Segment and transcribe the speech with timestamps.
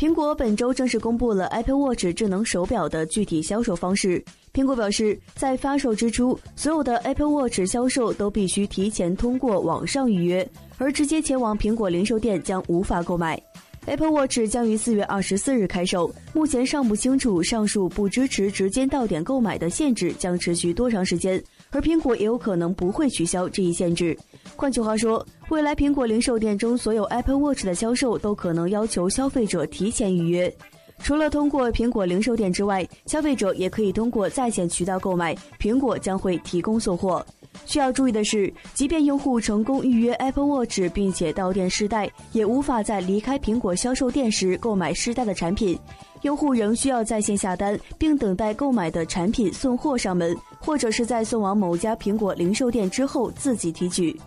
[0.00, 4.24] 苹果本周正式公布了 Apple Watch 智能手表的具体销售方式。
[4.50, 13.38] 苹果表示，在发售之初，所有的 Apple Watch 销售都必须提前通过网上预约，而直接前往苹果零售店将无法购买。
[13.86, 24.16] Apple Watch 将于四月二十四日开售，目前尚不清楚上述不支持直接到点购买的限制将持续多长时间，而苹果也有可能不会取消这一限制。
[24.54, 30.54] 换句话说，未来苹果零售店中所有 Apple Watch 的销售都可能要求消费者提前预约。
[31.02, 37.24] 除了通过苹果零售店之外，消费者也可以通过在线渠道购买，苹果将会提供送货。
[37.66, 45.78] 需要注意的是，即便用户成功预约 Apple Watch 并且到店试戴，也无法在离开苹果销售店时购买试戴的产品。
[46.22, 54.18] 用户仍需要在线下单，并等待购买的产品送货上门，或者是在送往某家苹果零售店之后自己提取。